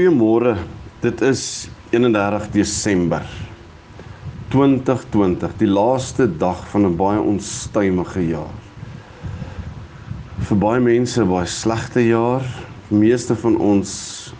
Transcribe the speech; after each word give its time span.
Goeiemôre. 0.00 0.54
Dit 1.04 1.20
is 1.20 1.68
31 1.92 2.46
Desember 2.54 3.26
2020, 4.48 5.52
die 5.60 5.68
laaste 5.68 6.24
dag 6.40 6.62
van 6.72 6.86
'n 6.88 6.96
baie 6.96 7.20
onstuimige 7.20 8.22
jaar. 8.28 8.56
Vir 10.48 10.56
baie 10.56 10.80
mense 10.80 11.20
'n 11.20 11.28
baie 11.28 11.46
slegte 11.46 12.00
jaar. 12.00 12.40
Die 12.88 12.96
meeste 12.96 13.36
van 13.36 13.56
ons 13.56 14.32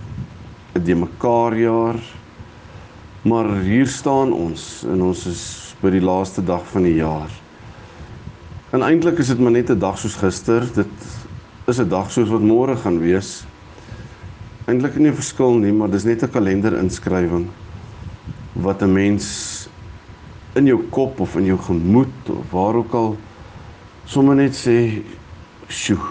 'n 0.75 0.85
de 0.85 0.95
mekaar 0.95 1.55
jaar. 1.57 2.01
Maar 3.23 3.61
hier 3.61 3.87
staan 3.87 4.33
ons 4.33 4.85
en 4.89 5.03
ons 5.03 5.27
is 5.27 5.75
by 5.83 5.91
die 5.91 6.01
laaste 6.01 6.45
dag 6.45 6.65
van 6.73 6.83
die 6.83 6.97
jaar. 6.97 7.31
En 8.73 8.81
eintlik 8.81 9.19
is 9.19 9.29
dit 9.29 9.39
maar 9.39 9.53
net 9.53 9.71
'n 9.71 9.79
dag 9.79 9.99
soos 9.99 10.17
gister. 10.17 10.65
Dit 10.75 10.97
is 11.67 11.79
'n 11.79 11.89
dag 11.89 12.11
soos 12.11 12.29
wat 12.29 12.41
môre 12.41 12.77
gaan 12.77 12.99
wees 12.99 13.45
eintlik 14.71 14.99
nie 14.99 15.11
'n 15.11 15.19
verskil 15.19 15.59
nie, 15.59 15.73
maar 15.73 15.91
dis 15.91 16.05
net 16.05 16.23
'n 16.23 16.31
kalenderinskrywing 16.31 17.49
wat 18.53 18.83
'n 18.83 18.93
mens 18.93 19.69
in 20.55 20.67
jou 20.67 20.81
kop 20.91 21.21
of 21.21 21.37
in 21.37 21.45
jou 21.45 21.59
gemoed 21.59 22.31
of 22.31 22.51
waar 22.51 22.75
ook 22.75 22.93
al 22.95 23.17
sommer 24.05 24.35
net 24.35 24.55
sê, 24.55 25.03
"Sjoe. 25.69 26.03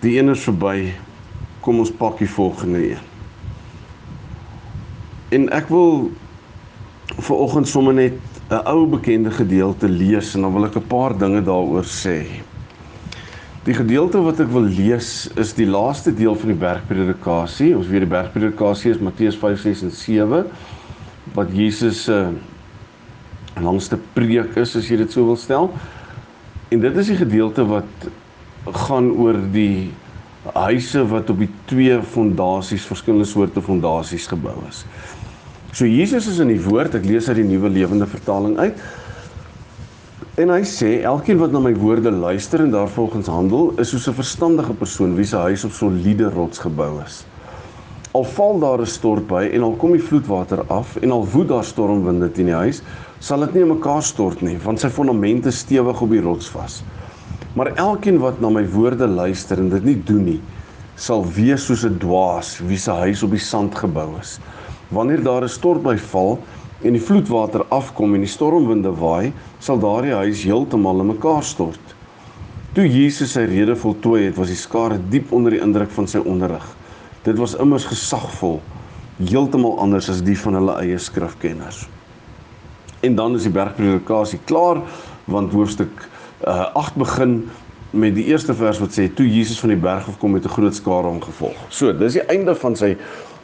Die 0.00 0.18
een 0.18 0.28
is 0.28 0.40
verby. 0.40 0.92
Kom 1.60 1.78
ons 1.78 1.92
pak 1.92 2.18
die 2.18 2.30
volgende 2.30 2.90
een." 2.90 3.04
En 5.28 5.48
ek 5.48 5.68
wil 5.68 6.10
vir 7.18 7.36
oggend 7.36 7.68
sommer 7.68 7.94
net 7.94 8.18
'n 8.50 8.66
ou 8.66 8.86
bekende 8.86 9.30
gedeelte 9.30 9.88
lees 9.88 10.34
en 10.34 10.40
dan 10.40 10.52
wil 10.52 10.64
ek 10.64 10.76
'n 10.76 10.86
paar 10.86 11.18
dinge 11.18 11.42
daaroor 11.42 11.84
sê. 11.84 12.42
Die 13.66 13.74
gedeelte 13.76 14.22
wat 14.24 14.38
ek 14.40 14.48
wil 14.54 14.64
lees 14.72 15.26
is 15.40 15.50
die 15.52 15.66
laaste 15.68 16.14
deel 16.16 16.32
van 16.32 16.48
die 16.48 16.60
bergpredikasie. 16.62 17.74
Ons 17.76 17.90
weet 17.92 18.06
die 18.06 18.08
bergpredikasie 18.08 18.94
is 18.94 19.02
Matteus 19.04 19.36
5, 19.36 19.58
6 19.66 19.82
en 19.84 19.92
7 19.92 20.46
wat 21.34 21.50
Jesus 21.52 22.06
se 22.06 22.16
uh, 22.16 22.30
langste 23.60 23.98
preek 24.14 24.56
is 24.58 24.72
as 24.78 24.88
jy 24.88 24.96
dit 25.02 25.12
so 25.12 25.26
wil 25.28 25.36
stel. 25.36 25.68
En 26.72 26.80
dit 26.80 26.96
is 27.02 27.10
die 27.12 27.18
gedeelte 27.20 27.66
wat 27.68 28.08
gaan 28.86 29.10
oor 29.12 29.36
die 29.52 29.90
huise 30.56 31.04
wat 31.10 31.28
op 31.28 31.44
die 31.44 31.50
twee 31.68 32.00
fondasies, 32.00 32.88
verskillende 32.88 33.28
soorte 33.28 33.60
fondasies 33.60 34.30
gebou 34.30 34.56
is. 34.70 34.86
So 35.76 35.84
Jesus 35.84 36.30
is 36.32 36.40
in 36.40 36.48
die 36.54 36.62
woord, 36.64 36.96
ek 36.96 37.04
lees 37.04 37.28
uit 37.28 37.42
die 37.42 37.48
Nuwe 37.50 37.68
Lewende 37.76 38.08
Vertaling 38.08 38.56
uit. 38.56 38.80
En 40.40 40.48
hy 40.48 40.62
sê 40.64 41.02
elkeen 41.04 41.36
wat 41.36 41.52
na 41.52 41.60
my 41.60 41.74
woorde 41.76 42.08
luister 42.08 42.62
en 42.64 42.70
daarvolgens 42.72 43.26
handel, 43.28 43.74
is 43.82 43.90
soos 43.92 44.06
'n 44.08 44.16
verstandige 44.16 44.72
persoon 44.72 45.14
wie 45.14 45.26
se 45.26 45.36
huis 45.36 45.64
op 45.64 45.72
soliede 45.72 46.30
rots 46.32 46.58
gebou 46.58 47.02
is. 47.04 47.24
Al 48.12 48.24
val 48.24 48.58
daar 48.58 48.80
'n 48.80 48.86
stort 48.86 49.26
by 49.26 49.50
en 49.52 49.62
al 49.62 49.76
kom 49.76 49.92
die 49.92 50.02
vloedwater 50.02 50.64
af 50.68 50.96
en 50.96 51.10
al 51.10 51.26
woed 51.26 51.48
daar 51.48 51.64
stormwinde 51.64 52.32
teen 52.32 52.46
die 52.46 52.54
huis, 52.54 52.82
sal 53.18 53.40
dit 53.40 53.54
nie 53.54 53.62
in 53.62 53.68
mekaar 53.68 54.02
stort 54.02 54.40
nie, 54.40 54.56
want 54.64 54.80
sy 54.80 54.88
fondamente 54.88 55.50
stewig 55.50 56.00
op 56.00 56.10
die 56.10 56.22
rots 56.22 56.48
vas. 56.48 56.84
Maar 57.52 57.74
elkeen 57.74 58.18
wat 58.18 58.40
na 58.40 58.48
my 58.48 58.64
woorde 58.68 59.06
luister 59.06 59.58
en 59.58 59.68
dit 59.68 59.84
nie 59.84 60.02
doen 60.04 60.24
nie, 60.24 60.40
sal 60.96 61.26
wees 61.34 61.66
soos 61.66 61.84
'n 61.84 61.98
dwaas 61.98 62.60
wie 62.60 62.78
se 62.78 62.90
huis 62.90 63.22
op 63.22 63.30
die 63.30 63.44
sand 63.44 63.74
gebou 63.74 64.18
is. 64.20 64.40
Wanneer 64.88 65.22
daar 65.22 65.42
'n 65.42 65.48
stort 65.48 65.82
by 65.82 65.96
val, 65.96 66.38
en 66.82 66.96
die 66.96 67.02
vloedwater 67.02 67.66
afkom 67.68 68.14
en 68.16 68.24
die 68.24 68.30
stormwinde 68.30 68.92
waai, 68.96 69.32
sal 69.60 69.80
daardie 69.82 70.16
huis 70.16 70.44
heeltemal 70.48 71.02
in 71.02 71.12
mekaar 71.12 71.44
stort. 71.44 71.94
Toe 72.74 72.86
Jesus 72.86 73.34
sy 73.34 73.44
rede 73.50 73.74
voltooi 73.76 74.28
het, 74.28 74.36
was 74.38 74.52
die 74.52 74.58
skare 74.58 75.00
diep 75.12 75.32
onder 75.34 75.56
die 75.56 75.62
indruk 75.64 75.90
van 75.92 76.06
sy 76.08 76.22
onderrig. 76.22 76.66
Dit 77.26 77.36
was 77.40 77.56
immers 77.60 77.88
gesagvol, 77.90 78.60
heeltemal 79.18 79.76
anders 79.82 80.08
as 80.12 80.22
die 80.24 80.38
van 80.38 80.56
hulle 80.56 80.78
eie 80.80 80.98
skrifkenners. 80.98 81.84
En 83.04 83.16
dan 83.16 83.34
is 83.36 83.48
die 83.48 83.52
bergpredikasie 83.52 84.40
klaar, 84.48 84.84
want 85.30 85.52
hoofstuk 85.52 85.92
uh, 86.46 86.70
8 86.78 86.96
begin 87.00 87.34
met 87.90 88.14
die 88.14 88.28
eerste 88.30 88.54
vers 88.54 88.78
wat 88.78 88.94
sê 88.94 89.08
toe 89.10 89.26
Jesus 89.26 89.58
van 89.60 89.74
die 89.74 89.80
berg 89.82 90.06
af 90.08 90.18
kom 90.20 90.32
met 90.36 90.44
'n 90.46 90.54
groot 90.54 90.74
skare 90.74 91.10
hom 91.10 91.20
gevolg. 91.20 91.58
So, 91.68 91.92
dis 91.92 92.12
die 92.12 92.26
einde 92.30 92.54
van 92.54 92.76
sy 92.76 92.96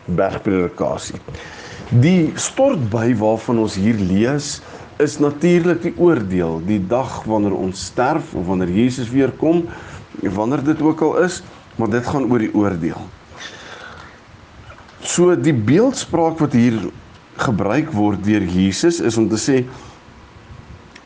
bergpredikasie. 0.07 1.19
Die 1.95 2.33
stortby 2.35 3.13
waarvan 3.15 3.61
ons 3.63 3.77
hier 3.79 3.95
lees 3.95 4.57
is 4.99 5.21
natuurlik 5.23 5.85
die 5.85 5.93
oordeel, 6.03 6.59
die 6.67 6.81
dag 6.83 7.21
wanneer 7.31 7.55
ons 7.55 7.85
sterf 7.93 8.33
of 8.35 8.49
wanneer 8.49 8.73
Jesus 8.75 9.13
weer 9.13 9.31
kom, 9.39 9.69
wanneer 10.19 10.65
dit 10.67 10.83
ook 10.83 11.05
al 11.07 11.21
is, 11.29 11.45
maar 11.79 11.93
dit 11.93 12.03
gaan 12.07 12.27
oor 12.27 12.43
die 12.43 12.51
oordeel. 12.59 12.99
So 15.07 15.37
die 15.39 15.55
beeldspraak 15.55 16.43
wat 16.43 16.59
hier 16.59 16.89
gebruik 17.39 17.95
word 17.95 18.25
deur 18.27 18.43
Jesus 18.43 18.99
is 18.99 19.21
om 19.21 19.31
te 19.31 19.39
sê 19.39 19.63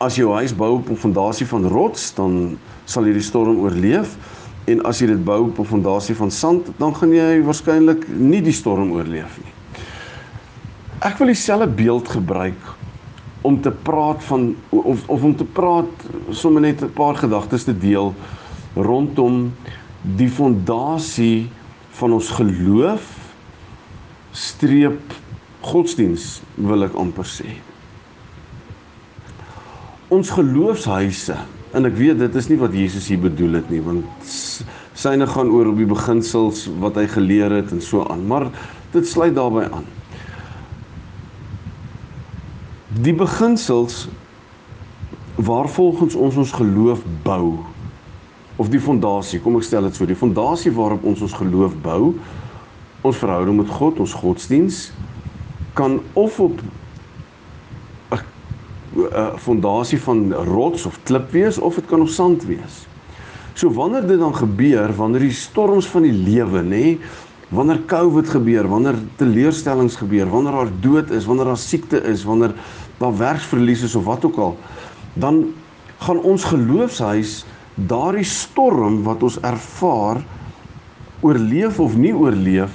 as 0.01 0.17
jou 0.17 0.33
huis 0.33 0.55
bou 0.57 0.79
op 0.79 0.89
'n 0.89 0.97
fondasie 0.97 1.45
van 1.45 1.67
rots, 1.69 2.09
dan 2.17 2.57
sal 2.85 3.05
jy 3.05 3.13
die 3.13 3.29
storm 3.29 3.59
oorleef 3.61 4.17
en 4.65 4.81
as 4.85 4.99
jy 4.99 5.13
dit 5.13 5.23
bou 5.23 5.43
op 5.45 5.59
'n 5.59 5.65
fondasie 5.77 6.15
van 6.15 6.31
sand, 6.31 6.73
dan 6.77 6.95
gaan 6.95 7.13
jy 7.13 7.43
waarskynlik 7.43 8.07
nie 8.07 8.41
die 8.41 8.55
storm 8.55 8.91
oorleef 8.91 9.37
nie. 9.37 9.60
Ek 11.01 11.17
wil 11.17 11.31
dieselfde 11.31 11.65
beeld 11.65 12.09
gebruik 12.13 12.65
om 13.41 13.55
te 13.61 13.71
praat 13.71 14.23
van 14.23 14.51
of 14.69 15.07
of 15.09 15.23
om 15.23 15.31
te 15.35 15.45
praat 15.45 16.03
sommer 16.29 16.61
net 16.61 16.81
'n 16.81 16.93
paar 16.93 17.15
gedagtes 17.17 17.63
te 17.63 17.73
deel 17.77 18.13
rondom 18.75 19.53
die 20.01 20.29
fondasie 20.29 21.49
van 21.97 22.13
ons 22.13 22.29
geloof 22.29 23.33
streep 24.31 25.01
godsdiens 25.61 26.41
wil 26.55 26.83
ek 26.83 26.93
amper 26.93 27.25
sê. 27.25 27.49
Ons 30.07 30.29
geloofshuise 30.29 31.37
en 31.73 31.85
ek 31.85 31.97
weet 31.97 32.19
dit 32.19 32.35
is 32.35 32.49
nie 32.49 32.59
wat 32.61 32.73
Jesus 32.73 33.07
hier 33.07 33.19
bedoel 33.19 33.53
het 33.53 33.69
nie 33.69 33.81
want 33.81 34.05
syne 34.93 35.27
gaan 35.27 35.49
oor 35.49 35.73
op 35.73 35.77
die 35.77 35.89
beginsels 35.89 36.69
wat 36.79 36.95
hy 36.95 37.07
geleer 37.07 37.51
het 37.51 37.71
en 37.71 37.81
so 37.81 38.05
aan 38.05 38.27
maar 38.27 38.51
dit 38.91 39.07
sluit 39.07 39.35
daarbey 39.35 39.65
aan. 39.65 40.00
Die 42.99 43.13
beginsels 43.15 44.07
waarvolgens 45.35 46.15
ons 46.15 46.35
ons 46.35 46.51
geloof 46.51 47.05
bou 47.23 47.61
of 48.59 48.67
die 48.69 48.81
fondasie, 48.83 49.39
kom 49.39 49.55
ek 49.55 49.63
stel 49.63 49.87
dit 49.87 49.95
so, 49.95 50.05
die 50.05 50.17
fondasie 50.17 50.73
waarop 50.75 51.05
ons 51.07 51.23
ons 51.23 51.37
geloof 51.39 51.77
bou, 51.81 52.11
ons 53.07 53.17
verhouding 53.17 53.61
met 53.61 53.71
God, 53.71 54.01
ons 54.03 54.13
godsdiens 54.13 54.89
kan 55.73 56.01
of 56.19 56.39
op 56.43 56.59
'n 58.11 59.37
fondasie 59.39 59.99
van 60.03 60.33
rots 60.33 60.85
of 60.85 60.99
klip 61.03 61.31
wees 61.31 61.57
of 61.57 61.75
dit 61.75 61.85
kan 61.85 62.01
op 62.01 62.07
sand 62.11 62.43
wees. 62.43 62.85
So 63.53 63.71
wanneer 63.71 64.07
dit 64.07 64.19
dan 64.19 64.35
gebeur, 64.35 64.95
wanneer 64.95 65.19
die 65.19 65.31
storms 65.31 65.87
van 65.87 66.01
die 66.01 66.15
lewe, 66.15 66.61
nê, 66.61 66.97
wanneer 67.51 67.81
COVID 67.85 68.29
gebeur, 68.31 68.67
wanneer 68.71 68.99
teleurstellings 69.19 69.97
gebeur, 69.99 70.29
wanneer 70.31 70.55
daar 70.55 70.75
dood 70.83 71.11
is, 71.11 71.25
wanneer 71.27 71.51
daar 71.51 71.59
siekte 71.59 71.99
is, 72.07 72.23
wanneer 72.23 72.53
daar 73.01 73.17
werksverlies 73.17 73.83
is 73.87 73.95
of 73.95 74.07
wat 74.07 74.25
ook 74.25 74.37
al, 74.39 74.55
dan 75.13 75.43
gaan 76.01 76.21
ons 76.23 76.45
geloofshuis 76.47 77.41
daardie 77.75 78.27
storm 78.27 79.01
wat 79.03 79.23
ons 79.23 79.39
ervaar 79.45 80.21
oorleef 81.21 81.79
of 81.79 81.97
nie 81.97 82.13
oorleef 82.15 82.73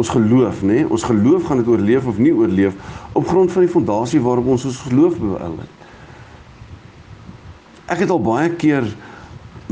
ons 0.00 0.10
geloof 0.12 0.62
nê 0.64 0.82
ons 0.88 1.04
geloof 1.04 1.46
gaan 1.48 1.60
dit 1.60 1.68
oorleef 1.68 2.06
of 2.08 2.18
nie 2.18 2.32
oorleef 2.34 2.74
op 3.12 3.28
grond 3.28 3.52
van 3.52 3.66
die 3.66 3.72
fondasie 3.72 4.20
waarop 4.24 4.48
ons 4.54 4.64
ons 4.70 4.80
geloof 4.86 5.18
bou 5.20 5.36
het. 5.36 5.80
Ek 7.92 8.00
het 8.04 8.10
al 8.10 8.22
baie 8.24 8.48
keer 8.56 8.88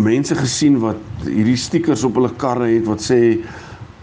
mense 0.01 0.37
gesien 0.37 0.77
wat 0.83 1.01
hierdie 1.25 1.57
stickers 1.59 2.05
op 2.05 2.19
hulle 2.21 2.33
karre 2.41 2.69
het 2.69 2.87
wat 2.89 3.03
sê 3.05 3.41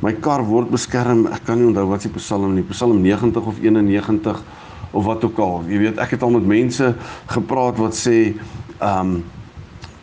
my 0.01 0.13
kar 0.21 0.43
word 0.45 0.69
beskerm 0.73 1.25
ek 1.33 1.45
kan 1.47 1.59
nie 1.59 1.69
onthou 1.71 1.87
wat 1.89 2.05
se 2.05 2.11
psalm 2.13 2.53
nie 2.55 2.65
psalm 2.69 3.01
90 3.01 3.49
of 3.49 3.61
91 3.63 4.43
of 4.91 5.05
wat 5.05 5.23
ook 5.23 5.39
al. 5.43 5.65
Jy 5.67 5.79
weet, 5.81 5.97
ek 5.99 6.15
het 6.15 6.23
al 6.23 6.31
met 6.37 6.45
mense 6.47 6.93
gepraat 7.33 7.81
wat 7.81 7.97
sê 7.97 8.17
ehm 8.77 9.17
um, 9.17 9.17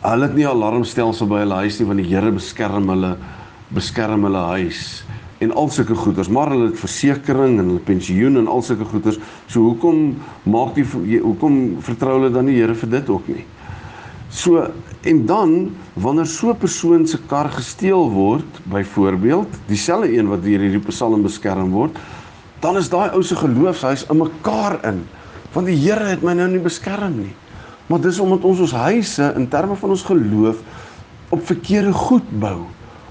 hulle 0.05 0.27
het 0.27 0.35
nie 0.37 0.45
alarmstelsel 0.45 1.25
by 1.25 1.39
hulle 1.41 1.63
huis 1.63 1.79
nie 1.79 1.87
want 1.89 1.97
die 1.97 2.09
Here 2.11 2.29
beskerm 2.29 2.91
hulle 2.93 3.15
beskerm 3.73 4.27
hulle 4.27 4.43
huis 4.51 4.81
en 5.43 5.51
al 5.51 5.71
sulke 5.73 5.95
goederes, 5.97 6.29
maar 6.31 6.51
hulle 6.53 6.69
het 6.69 6.79
versekerings 6.79 7.59
en 7.59 7.71
hulle 7.71 7.83
pensioen 7.83 8.39
en 8.39 8.47
al 8.47 8.61
sulke 8.63 8.85
goederes. 8.87 9.17
So 9.51 9.65
hoekom 9.65 10.15
maak 10.47 10.77
die 10.77 11.19
hoekom 11.19 11.57
vertrou 11.83 12.19
hulle 12.19 12.31
dan 12.31 12.47
die 12.49 12.59
Here 12.59 12.75
vir 12.77 12.93
dit 12.93 13.09
ook 13.11 13.27
nie? 13.33 13.43
So 14.35 14.67
en 15.01 15.25
dan 15.25 15.75
wanneer 15.93 16.25
so 16.25 16.49
'n 16.51 16.57
persoon 16.57 17.07
se 17.07 17.19
kar 17.27 17.49
gesteel 17.49 18.11
word, 18.11 18.59
byvoorbeeld, 18.63 19.47
dieselfde 19.65 20.17
een 20.17 20.27
wat 20.27 20.43
deur 20.43 20.59
hierdie 20.59 20.87
Psalm 20.89 21.21
beskerm 21.21 21.71
word, 21.71 21.97
dan 22.59 22.77
is 22.77 22.89
daai 22.89 23.09
ou 23.13 23.23
se 23.23 23.35
geloofshuis 23.35 24.05
in 24.09 24.17
mekaar 24.17 24.83
in. 24.83 25.07
Want 25.53 25.67
die 25.67 25.77
Here 25.77 26.03
het 26.03 26.21
my 26.21 26.33
nou 26.33 26.49
nie 26.49 26.59
beskerm 26.59 27.19
nie. 27.19 27.35
Maar 27.87 28.01
dis 28.01 28.19
omdat 28.19 28.43
ons 28.43 28.59
ons 28.59 28.71
huise 28.71 29.33
in 29.35 29.47
terme 29.47 29.75
van 29.75 29.89
ons 29.89 30.03
geloof 30.03 30.57
op 31.29 31.45
verkeerde 31.45 31.93
goed 31.93 32.39
bou, 32.39 32.65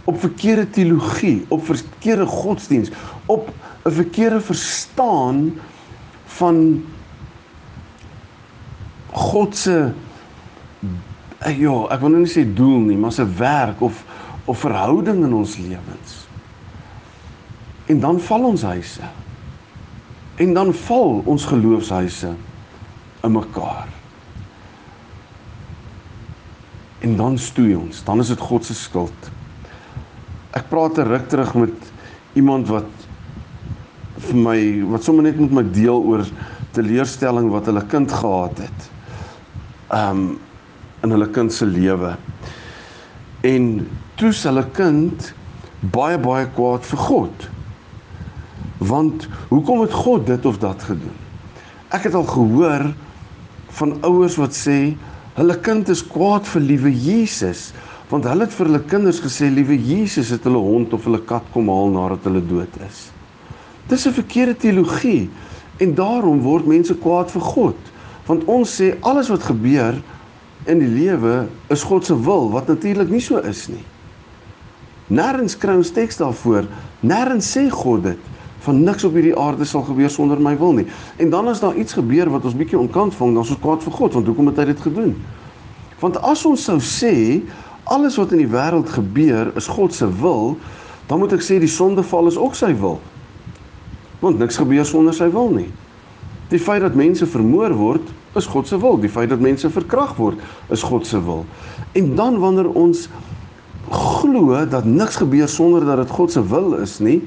op 0.05 0.21
verkeerde 0.21 0.71
teologie, 0.71 1.45
op 1.49 1.65
verkeerde 1.65 2.27
godsdiens, 2.27 2.91
op 3.27 3.49
'n 3.85 3.91
verkeerde 3.91 4.41
verstaan 4.41 5.55
van 6.27 6.85
God 9.13 9.57
se 9.57 9.93
ja, 11.53 11.75
ek 11.93 12.01
wil 12.01 12.15
nou 12.15 12.23
nie 12.25 12.31
sê 12.33 12.45
doel 12.45 12.81
nie, 12.87 12.97
maar 12.97 13.13
se 13.13 13.27
werk 13.27 13.83
of 13.85 14.05
of 14.45 14.59
verhouding 14.61 15.23
in 15.25 15.33
ons 15.33 15.57
lewens. 15.57 16.17
En 17.89 18.01
dan 18.01 18.19
val 18.21 18.43
ons 18.45 18.63
huise. 18.63 19.07
En 20.37 20.53
dan 20.53 20.73
val 20.75 21.23
ons 21.25 21.47
geloofshuise 21.49 22.35
in 23.25 23.33
mekaar. 23.33 23.89
En 27.05 27.17
dan 27.17 27.39
stoei 27.39 27.75
ons, 27.77 28.03
dan 28.05 28.21
is 28.21 28.33
dit 28.33 28.41
God 28.41 28.65
se 28.65 28.77
skuld. 28.77 29.31
Ek 30.53 30.69
praat 30.69 30.99
'n 30.99 31.09
ruk 31.09 31.29
terug 31.29 31.55
met 31.55 31.77
iemand 32.35 32.69
wat 32.69 32.91
vir 34.19 34.37
my 34.37 34.59
wat 34.93 35.05
sommer 35.05 35.23
net 35.23 35.41
met 35.41 35.51
my 35.51 35.65
deel 35.71 36.01
oor 36.03 36.25
teleurstelling 36.73 37.51
wat 37.51 37.67
hulle 37.67 37.87
kind 37.87 38.13
gehad 38.13 38.59
het. 38.59 38.91
Um 39.91 40.39
in 41.05 41.15
hulle 41.15 41.29
kind 41.31 41.53
se 41.53 41.67
lewe. 41.69 42.15
En 43.45 43.89
toe 44.19 44.33
se 44.33 44.49
hulle 44.49 44.65
kind 44.77 45.33
baie 45.95 46.19
baie 46.19 46.49
kwaad 46.57 46.87
vir 46.89 47.03
God. 47.07 47.49
Want 48.85 49.29
hoekom 49.51 49.85
het 49.85 49.93
God 50.05 50.27
dit 50.27 50.47
of 50.49 50.59
dat 50.63 50.83
gedoen? 50.89 51.19
Ek 51.95 52.09
het 52.09 52.17
al 52.17 52.27
gehoor 52.29 52.89
van 53.79 53.99
ouers 54.07 54.39
wat 54.41 54.57
sê 54.57 54.95
hulle 55.35 55.57
kind 55.67 55.89
is 55.91 56.03
kwaad 56.07 56.47
vir 56.47 56.63
liewe 56.63 56.93
Jesus, 56.95 57.73
want 58.11 58.27
hulle 58.29 58.47
het 58.47 58.55
vir 58.55 58.69
hulle 58.69 58.83
kinders 58.91 59.21
gesê 59.23 59.49
liewe 59.51 59.77
Jesus 59.77 60.31
het 60.35 60.45
hulle 60.47 60.61
hond 60.63 60.93
of 60.95 61.07
hulle 61.09 61.21
kat 61.27 61.47
kom 61.55 61.71
haal 61.73 61.91
nadat 61.95 62.27
hulle 62.29 62.43
dood 62.47 62.81
is. 62.87 63.09
Dis 63.91 64.07
'n 64.07 64.15
verkeerde 64.15 64.57
teologie 64.57 65.29
en 65.79 65.95
daarom 65.95 66.41
word 66.41 66.67
mense 66.67 66.95
kwaad 66.95 67.31
vir 67.31 67.43
God, 67.43 67.79
want 68.27 68.45
ons 68.47 68.81
sê 68.81 68.95
alles 69.03 69.29
wat 69.29 69.43
gebeur 69.43 69.99
in 70.71 70.81
die 70.81 70.89
lewe 70.89 71.45
is 71.73 71.85
God 71.85 72.07
se 72.07 72.17
wil, 72.17 72.49
wat 72.53 72.71
natuurlik 72.71 73.11
nie 73.13 73.23
so 73.23 73.41
is 73.45 73.67
nie. 73.69 73.83
Nêrens 75.13 75.57
kry 75.61 75.75
ons 75.77 75.93
teks 75.93 76.17
daarvoor, 76.21 76.69
nêrens 77.05 77.51
sê 77.57 77.67
God 77.73 78.07
dit 78.09 78.31
van 78.65 78.79
niks 78.81 79.05
op 79.05 79.13
hierdie 79.13 79.35
aarde 79.37 79.67
sal 79.69 79.83
gebeur 79.85 80.09
sonder 80.09 80.41
my 80.41 80.55
wil 80.57 80.73
nie. 80.79 80.87
En 81.21 81.29
dan 81.29 81.49
as 81.53 81.61
daar 81.61 81.77
iets 81.77 81.97
gebeur 81.99 82.31
wat 82.33 82.47
ons 82.49 82.57
bietjie 82.57 82.79
onkant 82.81 83.13
vang, 83.19 83.35
dan 83.37 83.45
is 83.45 83.53
ons 83.53 83.61
kwaad 83.61 83.85
vir 83.85 83.93
God, 83.93 84.17
want 84.17 84.31
hoekom 84.31 84.49
het 84.49 84.63
hy 84.63 84.65
dit 84.71 84.81
gedoen? 84.87 85.13
Want 86.01 86.17
as 86.25 86.47
ons 86.49 86.65
sou 86.65 86.79
sê 86.81 87.43
alles 87.93 88.17
wat 88.17 88.33
in 88.33 88.41
die 88.41 88.49
wêreld 88.49 88.89
gebeur 88.89 89.53
is 89.61 89.69
God 89.69 89.93
se 89.93 90.09
wil, 90.23 90.55
dan 91.11 91.21
moet 91.21 91.37
ek 91.37 91.45
sê 91.45 91.59
die 91.61 91.69
sondeval 91.69 92.31
is 92.33 92.41
ook 92.41 92.57
sy 92.57 92.73
wil. 92.81 92.97
Want 94.25 94.41
niks 94.41 94.57
gebeur 94.57 94.89
sonder 94.89 95.17
sy 95.17 95.29
wil 95.33 95.53
nie. 95.53 95.69
Die 96.49 96.61
feit 96.61 96.81
dat 96.85 96.97
mense 96.97 97.29
vermoor 97.29 97.77
word, 97.77 98.09
is 98.35 98.47
God 98.47 98.69
se 98.69 98.79
wil. 98.81 98.99
Die 99.01 99.11
feit 99.11 99.29
dat 99.29 99.41
mense 99.41 99.71
verkragt 99.71 100.17
word, 100.17 100.43
is 100.69 100.83
God 100.83 101.07
se 101.07 101.21
wil. 101.25 101.45
En 101.93 102.15
dan 102.15 102.39
wanneer 102.39 102.69
ons 102.71 103.09
glo 103.91 104.67
dat 104.69 104.85
niks 104.85 105.17
gebeur 105.17 105.49
sonder 105.49 105.85
dat 105.85 105.97
dit 106.03 106.11
God 106.11 106.33
se 106.33 106.43
wil 106.49 106.75
is 106.75 106.99
nie, 106.99 107.21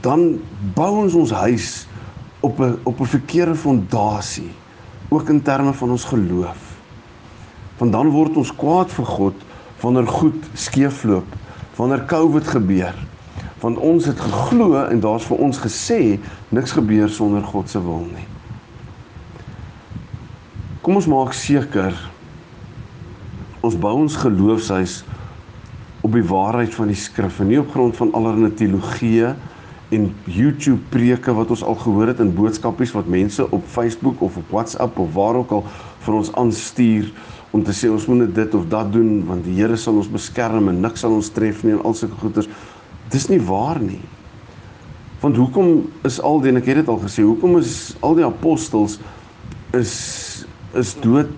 dan 0.00 0.40
bou 0.74 0.90
ons 1.04 1.14
ons 1.14 1.30
huis 1.44 1.86
op 2.40 2.60
'n 2.60 2.78
op 2.82 3.00
'n 3.00 3.06
verkeerde 3.06 3.54
fondasie 3.54 4.50
ook 5.08 5.28
in 5.28 5.42
terme 5.42 5.72
van 5.72 5.90
ons 5.90 6.04
geloof. 6.04 6.60
Want 7.78 7.92
dan 7.92 8.10
word 8.10 8.36
ons 8.36 8.54
kwaad 8.56 8.90
vir 8.90 9.06
God 9.06 9.34
wanneer 9.80 10.06
goed 10.06 10.44
skeefloop, 10.54 11.26
wanneer 11.76 12.04
COVID 12.04 12.46
gebeur. 12.46 12.94
Want 13.60 13.78
ons 13.78 14.04
het 14.04 14.20
geglo 14.20 14.84
en 14.84 15.00
daar's 15.00 15.24
vir 15.24 15.36
ons 15.36 15.58
gesê 15.58 16.18
niks 16.48 16.72
gebeur 16.72 17.08
sonder 17.08 17.42
God 17.42 17.70
se 17.70 17.82
wil 17.82 18.06
nie. 18.14 18.31
Kom 20.82 20.98
ons 20.98 21.06
maak 21.06 21.30
seker 21.38 21.94
ons 23.62 23.76
bou 23.78 23.92
ons 24.00 24.14
geloofshuis 24.18 24.96
op 26.02 26.10
die 26.16 26.24
waarheid 26.26 26.72
van 26.74 26.88
die 26.90 26.98
skrif 26.98 27.36
en 27.38 27.52
nie 27.52 27.60
op 27.60 27.70
grond 27.70 27.94
van 27.94 28.10
allerlei 28.18 28.50
teologieë 28.58 29.28
en 29.94 30.08
YouTube 30.26 30.80
preke 30.90 31.30
wat 31.36 31.52
ons 31.54 31.62
al 31.62 31.78
gehoor 31.84 32.10
het 32.10 32.24
in 32.24 32.34
boodskapies 32.34 32.96
wat 32.96 33.06
mense 33.14 33.46
op 33.54 33.70
Facebook 33.70 34.26
of 34.26 34.40
op 34.40 34.50
WhatsApp 34.50 34.98
of 34.98 35.14
waar 35.14 35.38
ook 35.44 35.54
al 35.54 35.64
vir 36.02 36.18
ons 36.18 36.32
aanstuur 36.42 37.12
om 37.54 37.62
te 37.62 37.78
sê 37.78 37.86
ons 37.92 38.08
moet 38.10 38.34
dit 38.34 38.58
of 38.58 38.66
dat 38.74 38.90
doen 38.90 39.20
want 39.30 39.46
die 39.46 39.54
Here 39.60 39.78
sal 39.78 40.02
ons 40.02 40.10
beskerm 40.10 40.72
en 40.72 40.82
niks 40.82 41.06
sal 41.06 41.14
ons 41.14 41.30
tref 41.30 41.62
nie 41.62 41.76
en 41.76 41.86
al 41.86 41.94
sulke 41.94 42.18
goeders. 42.24 42.50
Dis 43.14 43.28
nie 43.30 43.38
waar 43.38 43.78
nie. 43.78 44.02
Want 45.22 45.38
hoekom 45.38 45.84
is 46.08 46.18
al 46.18 46.42
die 46.42 46.50
en 46.50 46.58
ek 46.58 46.72
het 46.72 46.82
dit 46.82 46.90
al 46.90 46.98
gesê, 47.04 47.22
hoekom 47.22 47.60
is 47.60 47.92
al 48.02 48.18
die 48.18 48.26
apostels 48.26 48.98
is 49.78 49.92
is 50.74 50.94
dood 51.00 51.32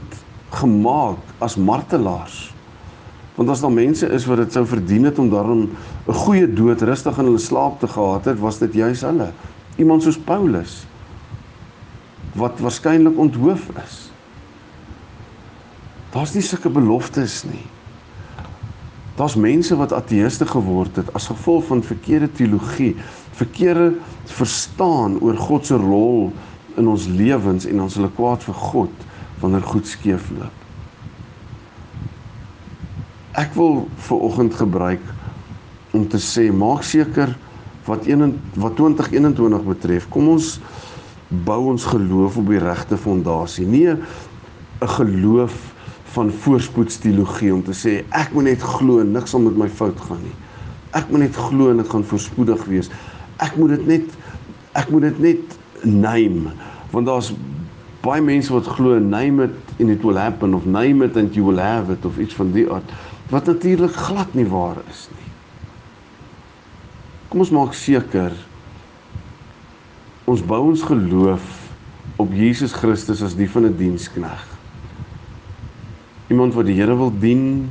gemaak 0.54 1.19
as 1.42 1.56
martelaars? 1.56 2.54
Want 3.34 3.50
as 3.50 3.60
daar 3.64 3.75
mense 3.75 4.06
is 4.14 4.26
wat 4.31 4.44
dit 4.44 4.54
sou 4.54 4.62
verdien 4.66 5.08
het 5.08 5.19
om 5.19 5.31
daarom 5.31 5.70
'n 6.06 6.12
goeie 6.12 6.46
dood 6.46 6.82
rustig 6.82 7.19
in 7.19 7.25
hulle 7.25 7.38
slaap 7.38 7.81
te 7.81 7.88
gehad 7.88 8.25
het, 8.25 8.38
was 8.38 8.58
dit 8.58 8.72
juis 8.72 9.00
hulle. 9.00 9.32
Iemand 9.76 10.02
soos 10.02 10.19
Paulus 10.19 10.86
wat 12.34 12.58
waarskynlik 12.58 13.19
onthoof 13.19 13.69
is. 13.84 14.10
Daar's 16.10 16.34
nie 16.34 16.42
sulke 16.42 16.69
beloftes 16.69 17.42
nie. 17.44 17.66
Daar's 19.14 19.35
mense 19.35 19.76
wat 19.76 19.92
ateëste 19.92 20.47
geword 20.47 20.97
het 20.97 21.12
as 21.14 21.26
gevolg 21.26 21.64
van 21.64 21.82
verkeerde 21.82 22.32
teologie, 22.32 22.97
verkeerde 23.38 23.92
verstaan 24.25 25.20
oor 25.20 25.37
God 25.37 25.66
se 25.66 25.76
rol 25.76 26.32
in 26.76 26.88
ons 26.88 27.06
lewens 27.06 27.66
en 27.66 27.80
ons 27.80 27.94
hulle 27.94 28.11
kwaad 28.14 28.42
vir 28.42 28.54
God 28.54 28.90
wanneer 29.44 29.66
goed 29.68 29.86
skeefloop. 29.88 30.62
Ek 33.36 33.52
wil 33.58 33.84
ver 34.06 34.22
oggend 34.24 34.54
gebruik 34.56 35.02
om 35.94 36.06
te 36.08 36.20
sê 36.22 36.48
maak 36.54 36.84
seker 36.86 37.34
wat 37.84 38.06
een 38.08 38.38
wat 38.56 38.78
2021 38.78 39.66
betref, 39.68 40.08
kom 40.08 40.30
ons 40.32 40.56
bou 41.44 41.60
ons 41.72 41.84
geloof 41.90 42.38
op 42.40 42.48
die 42.48 42.62
regte 42.62 42.96
fondasie. 42.96 43.66
Nie 43.66 43.90
'n 43.92 43.98
geloof 44.80 45.54
van 46.14 46.30
voorspoedsteologie 46.30 47.54
om 47.54 47.62
te 47.62 47.74
sê 47.74 48.04
ek 48.10 48.32
moet 48.32 48.44
net 48.44 48.62
glo 48.62 49.02
niks 49.02 49.30
sal 49.30 49.40
met 49.40 49.56
my 49.56 49.68
fout 49.68 50.00
gaan 50.00 50.22
nie. 50.22 50.36
Ek 50.92 51.10
moet 51.10 51.20
net 51.20 51.36
glo 51.36 51.70
en 51.70 51.76
dit 51.76 51.88
gaan 51.88 52.04
voorspoedig 52.04 52.64
wees. 52.64 52.90
Ek 53.36 53.56
moet 53.56 53.68
dit 53.68 53.86
net 53.86 54.06
ek 54.72 54.90
moet 54.90 55.02
dit 55.02 55.18
net 55.18 55.58
name 55.82 56.52
want 56.90 57.06
daar's 57.06 57.32
baie 58.04 58.23
mense 58.23 58.52
wat 58.52 58.68
glo 58.76 58.99
name 59.00 59.49
it 59.49 59.80
and 59.80 59.90
it 59.90 60.04
will 60.04 60.18
happen 60.20 60.54
of 60.54 60.66
name 60.66 61.04
it 61.04 61.16
and 61.16 61.34
you 61.34 61.44
will 61.44 61.61
have 61.61 61.92
it 61.92 62.04
of 62.04 62.18
iets 62.18 62.37
van 62.37 62.52
die 62.52 62.66
aard 62.70 62.90
wat 63.32 63.49
natuurlik 63.49 63.94
glad 63.96 64.34
nie 64.37 64.46
waar 64.46 64.76
is 64.90 65.06
nie. 65.11 65.30
Kom 67.32 67.40
ons 67.40 67.50
maak 67.54 67.73
seker 67.75 68.34
ons 70.30 70.44
bou 70.44 70.61
ons 70.70 70.84
geloof 70.87 71.64
op 72.20 72.32
Jesus 72.32 72.73
Christus 72.76 73.23
as 73.25 73.34
die 73.37 73.49
van 73.50 73.64
'n 73.66 73.76
die 73.76 73.88
dienskneg. 73.88 74.44
Iemand 76.28 76.54
wat 76.54 76.66
die 76.66 76.76
Here 76.76 76.96
wil 76.96 77.12
dien, 77.18 77.70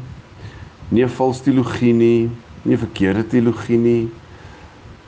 nie 0.89 1.03
'n 1.03 1.09
vals 1.09 1.41
teologie 1.41 1.93
nie, 1.93 2.29
nie 2.63 2.75
'n 2.75 2.77
verkeerde 2.77 3.27
teologie 3.27 3.77
nie, 3.77 4.09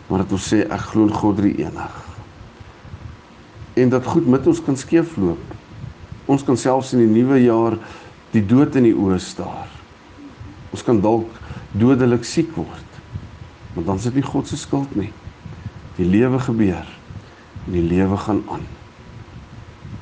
maar 0.07 0.19
dat 0.19 0.31
ons 0.31 0.53
sê 0.53 0.65
ek 0.69 0.79
glo 0.79 1.03
in 1.03 1.13
God 1.13 1.37
drie 1.37 1.57
enig. 1.57 2.04
En 3.75 3.89
dat 3.91 4.05
goed 4.05 4.27
met 4.27 4.47
ons 4.47 4.61
kan 4.63 4.77
skeefloop. 4.77 5.53
Ons 6.25 6.43
kan 6.43 6.57
selfs 6.57 6.93
in 6.95 7.03
die 7.03 7.11
nuwe 7.11 7.41
jaar 7.43 7.75
die 8.31 8.43
dood 8.45 8.75
in 8.79 8.87
die 8.87 8.95
oë 8.95 9.19
staar. 9.19 9.67
Ons 10.71 10.83
kan 10.83 11.01
dalk 11.03 11.31
dodelik 11.75 12.23
siek 12.27 12.53
word. 12.55 12.99
Maar 13.75 13.83
dan 13.83 13.99
is 13.99 14.07
dit 14.07 14.21
nie 14.21 14.23
God 14.25 14.47
se 14.47 14.57
skuld 14.57 14.95
nie. 14.95 15.11
Die 15.99 16.07
lewe 16.07 16.39
gebeur 16.39 16.87
en 17.65 17.73
die 17.75 17.83
lewe 17.83 18.17
gaan 18.23 18.43
aan. 18.51 18.63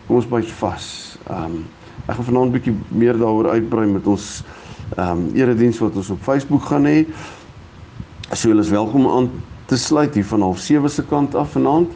Kom 0.06 0.20
ons 0.20 0.30
byt 0.30 0.52
vas. 0.60 0.90
Ehm 1.30 1.58
um, 1.58 1.64
ek 2.04 2.18
gaan 2.18 2.26
vanaand 2.28 2.50
'n 2.50 2.56
bietjie 2.58 2.74
meer 2.92 3.18
daaroor 3.18 3.48
uitbrei 3.56 3.86
met 3.88 4.08
ons 4.08 4.44
ehm 4.98 5.10
um, 5.10 5.22
erediens 5.36 5.80
wat 5.80 5.96
ons 5.96 6.10
op 6.10 6.22
Facebook 6.22 6.66
gaan 6.70 6.86
hê. 6.86 7.06
So 8.34 8.50
julle 8.50 8.62
is 8.62 8.70
welkom 8.70 9.08
aan 9.08 9.30
te 9.66 9.78
sluit 9.78 10.14
hier 10.14 10.26
van 10.26 10.42
half 10.42 10.60
7 10.60 10.90
se 10.90 11.06
kant 11.06 11.36
af 11.36 11.52
vanaand 11.52 11.90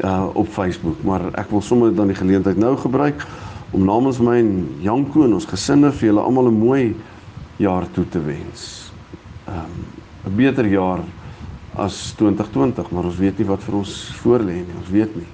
uh 0.00 0.28
op 0.32 0.48
Facebook, 0.48 1.02
maar 1.04 1.28
ek 1.36 1.50
wil 1.50 1.60
sommer 1.60 1.94
dan 1.94 2.06
die 2.06 2.16
geleentheid 2.16 2.56
nou 2.56 2.76
gebruik 2.76 3.26
om 3.72 3.84
namens 3.84 4.18
my 4.18 4.38
en 4.38 4.52
Janko 4.80 5.24
en 5.24 5.34
ons 5.34 5.48
gesinne 5.48 5.92
vir 5.92 6.08
julle 6.08 6.20
almal 6.20 6.48
'n 6.48 6.58
mooi 6.58 6.96
jaar 7.56 7.86
toe 7.92 8.08
te 8.08 8.20
wens. 8.20 8.92
Ehm 9.46 9.58
um, 9.58 9.84
'n 10.32 10.36
beter 10.36 10.66
jaar 10.66 11.00
as 11.74 12.12
2020, 12.16 12.90
maar 12.90 13.04
ons 13.04 13.16
weet 13.16 13.38
nie 13.38 13.46
wat 13.46 13.62
vir 13.62 13.74
ons 13.74 13.92
voorlê 14.22 14.60
nie. 14.60 14.76
Ons 14.78 14.90
weet 14.92 15.16
nie. 15.16 15.28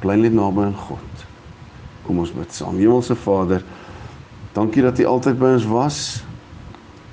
Bly 0.00 0.14
net 0.14 0.32
naby 0.32 0.62
aan 0.62 0.74
God. 0.76 1.26
Kom 2.06 2.18
ons 2.18 2.32
bid 2.32 2.52
saam. 2.52 2.78
Hemelse 2.80 3.14
Vader, 3.14 3.64
dankie 4.52 4.82
dat 4.82 4.98
U 4.98 5.04
altyd 5.04 5.38
by 5.38 5.52
ons 5.58 5.66
was. 5.66 5.98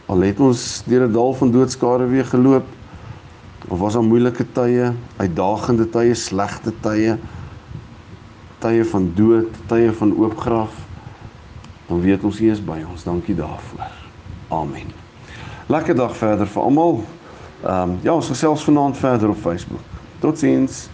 Al 0.05 0.23
het 0.27 0.39
ons 0.39 0.83
deur 0.85 1.07
'n 1.07 1.11
dal 1.11 1.33
van 1.33 1.51
doodskare 1.51 2.07
weer 2.07 2.25
geloop, 2.25 2.65
of 3.73 3.79
was 3.79 3.93
daar 3.93 4.03
moeilike 4.05 4.45
tye, 4.53 4.91
uitdagende 5.17 5.87
tye, 5.89 6.13
slegte 6.13 6.73
tye, 6.85 7.15
tye 8.61 8.85
van 8.85 9.07
dood, 9.17 9.49
tye 9.65 9.89
van 9.97 10.13
oopgraf, 10.13 10.75
dan 11.87 12.01
weet 12.05 12.23
ons 12.23 12.37
U 12.39 12.51
is 12.53 12.61
by 12.61 12.83
ons. 12.85 13.03
Dankie 13.03 13.35
daarvoor. 13.35 13.89
Amen. 14.53 14.93
Lekker 15.73 15.97
dag 15.97 16.13
verder 16.17 16.47
vir 16.47 16.61
almal. 16.61 17.01
Ehm 17.63 17.95
um, 17.95 17.97
ja, 18.05 18.13
ons 18.13 18.29
gesels 18.29 18.63
vanaand 18.63 18.97
verder 18.97 19.33
op 19.33 19.41
Facebook. 19.41 19.81
Totsiens. 20.21 20.85